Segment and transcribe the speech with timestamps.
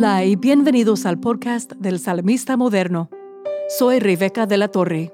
[0.00, 3.10] Hola y bienvenidos al podcast del Salmista Moderno.
[3.68, 5.12] Soy Rebeca de la Torre.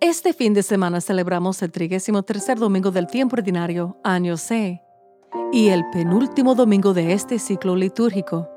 [0.00, 4.80] Este fin de semana celebramos el 33 domingo del tiempo ordinario, año C,
[5.52, 8.48] y el penúltimo domingo de este ciclo litúrgico.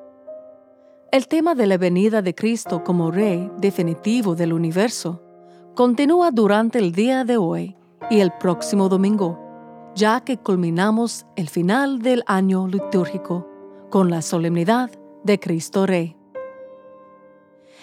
[1.12, 5.24] El tema de la venida de Cristo como Rey definitivo del universo
[5.74, 7.76] continúa durante el día de hoy
[8.12, 9.40] y el próximo domingo,
[9.96, 13.51] ya que culminamos el final del año litúrgico
[13.91, 14.90] con la solemnidad
[15.23, 16.18] de Cristo Rey.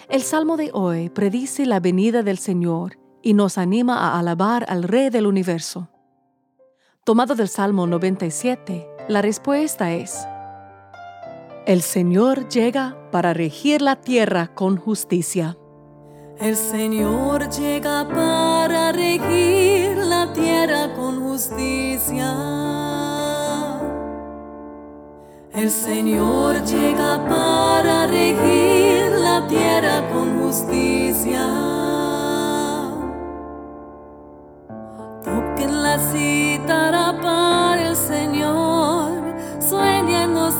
[0.09, 4.83] El Salmo de hoy predice la venida del Señor y nos anima a alabar al
[4.83, 5.87] Rey del universo.
[7.05, 10.27] Tomado del Salmo 97, la respuesta es,
[11.65, 15.57] El Señor llega para regir la tierra con justicia.
[16.39, 22.58] El Señor llega para regir la tierra con justicia.
[25.61, 31.45] El Señor llega para regir la tierra con justicia.
[35.21, 39.11] Toquen la cítara para el Señor,
[39.59, 40.53] sueñen los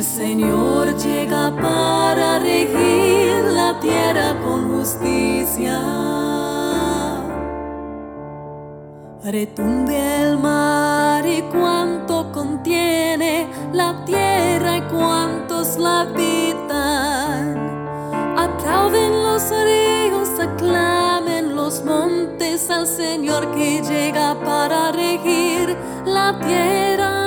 [0.00, 5.78] El Señor llega para regir la tierra con justicia.
[9.22, 17.58] Retumbe el mar y cuanto contiene la tierra y cuantos la habitan.
[18.38, 25.76] Aplauden los ríos, aclamen los montes al Señor que llega para regir
[26.06, 27.19] la tierra.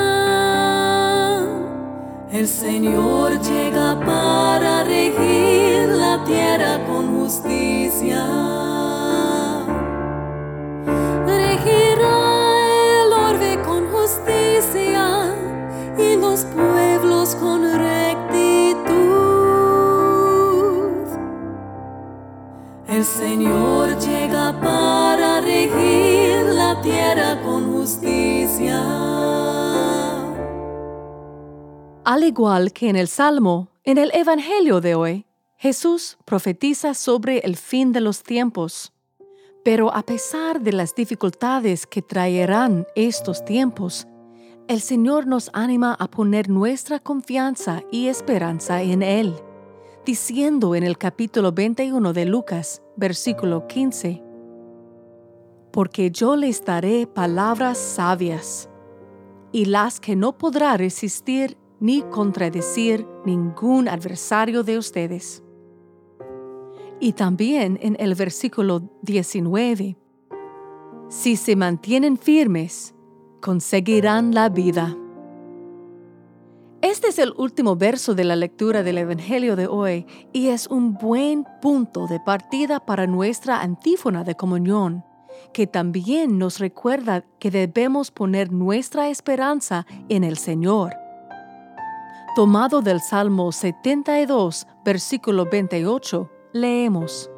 [2.44, 8.22] El Señor llega para regir la tierra con justicia.
[11.26, 12.18] Regirá
[13.00, 15.34] el orbe con justicia
[15.98, 18.98] y los pueblos con rectitud.
[22.90, 29.14] El Señor llega para regir la tierra con justicia.
[32.06, 35.25] Al igual que en el Salmo, en el Evangelio de hoy,
[35.56, 38.91] Jesús profetiza sobre el fin de los tiempos.
[39.64, 44.06] Pero a pesar de las dificultades que traerán estos tiempos,
[44.68, 49.34] el Señor nos anima a poner nuestra confianza y esperanza en Él,
[50.06, 54.22] diciendo en el capítulo 21 de Lucas, versículo 15,
[55.72, 58.70] Porque yo les daré palabras sabias,
[59.53, 65.44] y las que no podrá resistir ni contradecir ningún adversario de ustedes.
[67.02, 69.98] Y también en el versículo 19,
[71.10, 72.96] si se mantienen firmes,
[73.42, 74.96] conseguirán la vida.
[76.82, 80.94] Este es el último verso de la lectura del Evangelio de hoy y es un
[80.94, 85.04] buen punto de partida para nuestra antífona de comunión,
[85.52, 91.03] que también nos recuerda que debemos poner nuestra esperanza en el Señor
[92.36, 97.30] Tomado del Salmo 72, versículo 28, leemos.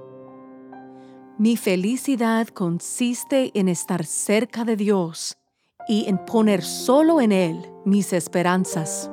[1.38, 5.38] Mi felicidad consiste en estar cerca de Dios
[5.90, 9.12] y en poner solo en Él mis esperanzas.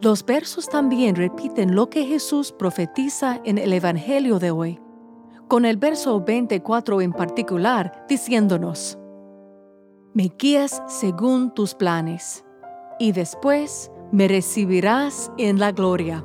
[0.00, 4.80] Los versos también repiten lo que Jesús profetiza en el Evangelio de hoy,
[5.46, 8.98] con el verso 24 en particular diciéndonos,
[10.12, 12.44] Me guías según tus planes,
[12.98, 16.24] y después me recibirás en la gloria.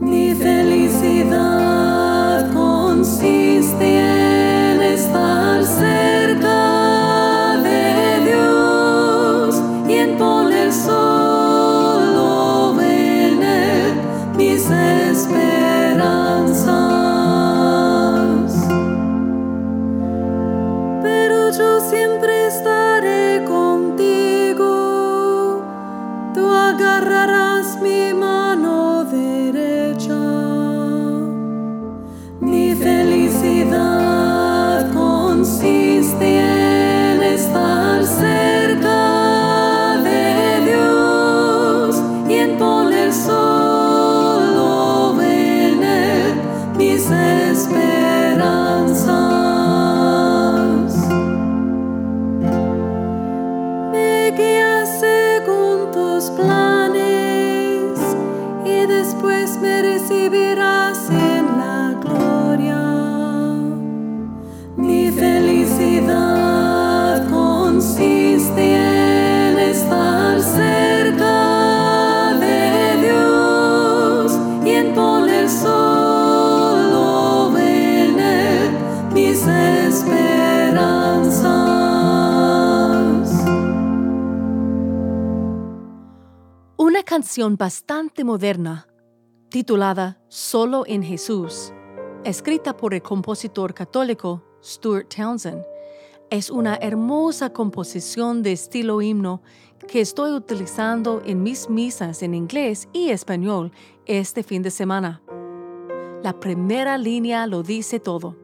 [0.00, 1.62] Mi felicidad
[2.52, 4.03] consiste
[87.34, 88.86] canción bastante moderna,
[89.48, 91.72] titulada Solo en Jesús,
[92.22, 95.64] escrita por el compositor católico Stuart Townsend,
[96.30, 99.42] es una hermosa composición de estilo himno
[99.88, 103.72] que estoy utilizando en mis misas en inglés y español
[104.06, 105.20] este fin de semana.
[106.22, 108.36] La primera línea lo dice todo.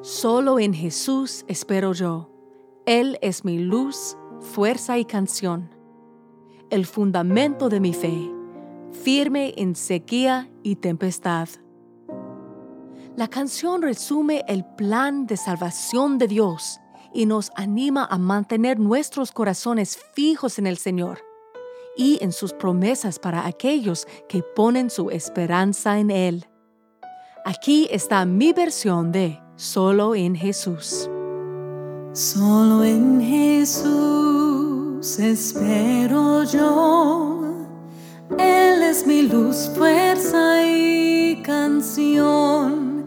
[0.00, 2.30] Solo en Jesús espero yo.
[2.86, 5.81] Él es mi luz, fuerza y canción.
[6.72, 8.32] El fundamento de mi fe,
[9.04, 11.46] firme en sequía y tempestad.
[13.14, 16.80] La canción resume el plan de salvación de Dios
[17.12, 21.18] y nos anima a mantener nuestros corazones fijos en el Señor
[21.94, 26.46] y en sus promesas para aquellos que ponen su esperanza en Él.
[27.44, 31.10] Aquí está mi versión de Solo en Jesús.
[32.14, 34.41] Solo en Jesús
[35.02, 37.66] espero yo.
[38.38, 43.04] Él es mi luz, fuerza y canción,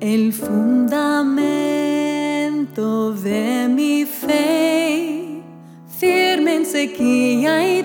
[0.00, 1.12] el fundamento
[3.12, 5.40] de mi fe,
[5.86, 7.84] firme en sequía y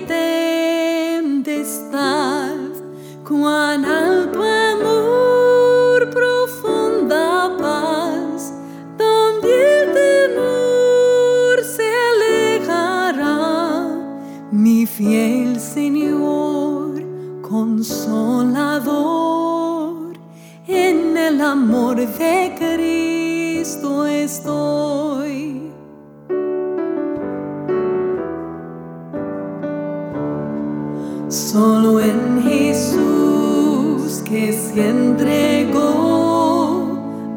[1.20, 2.56] tempestad.
[3.28, 4.44] Cuán alto
[15.02, 17.02] fiel Señor,
[17.42, 18.94] consolador,
[20.68, 25.72] en el amor de Cristo estoy.
[31.30, 35.82] Solo en Jesús que se entregó,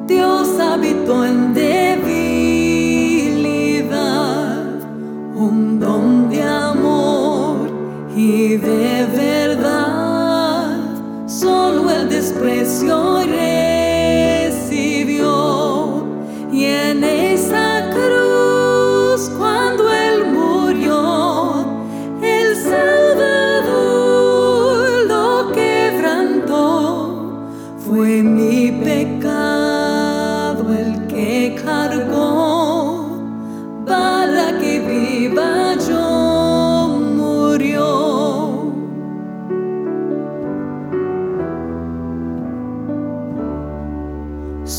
[0.06, 1.83] Dios habitó en debilidad,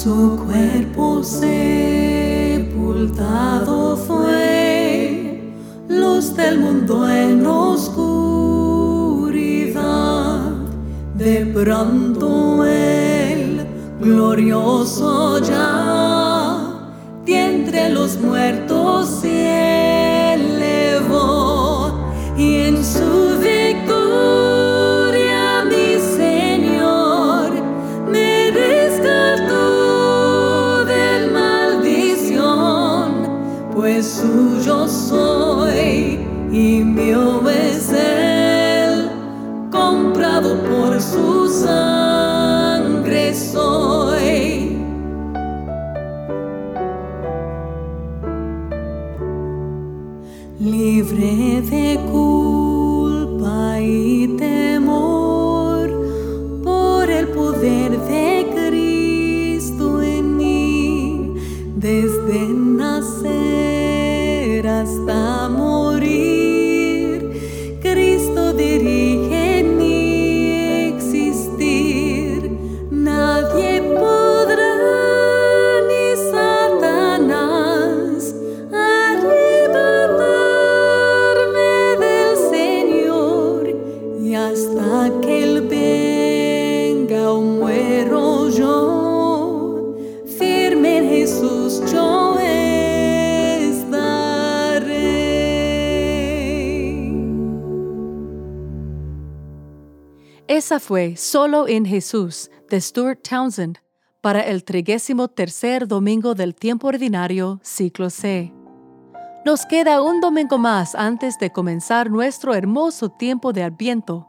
[0.03, 1.55] Su cuerpo sepultado
[3.95, 5.41] fue,
[5.87, 8.11] luz del mundo en oscuridad.
[11.17, 13.65] De pronto el
[14.01, 16.04] glorioso ya,
[100.79, 103.77] Fue Solo en Jesús de Stuart Townsend
[104.19, 108.51] para el 33 domingo del tiempo ordinario, ciclo C.
[109.45, 114.27] Nos queda un domingo más antes de comenzar nuestro hermoso tiempo de Adviento,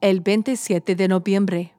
[0.00, 1.74] el 27 de noviembre.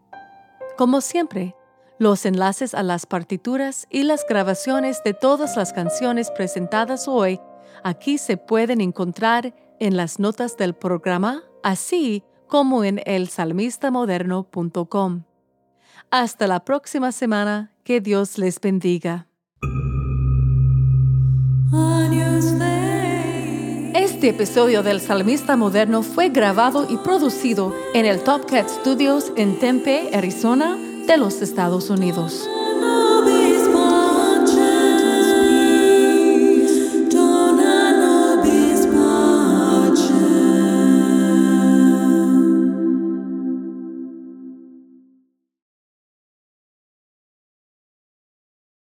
[0.77, 1.55] Como siempre,
[1.99, 7.41] los enlaces a las partituras y las grabaciones de todas las canciones presentadas hoy
[7.83, 15.23] aquí se pueden encontrar en las notas del programa, así como en elsalmistamoderno.com.
[16.09, 19.27] Hasta la próxima semana, que Dios les bendiga.
[23.93, 29.59] Este episodio del Salmista Moderno fue grabado y producido en el Top Cat Studios en
[29.59, 32.49] Tempe, Arizona, de los Estados Unidos.